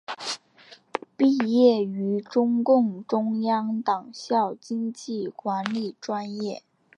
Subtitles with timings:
[1.15, 6.63] 毕业于中共中央党校经济管理专业。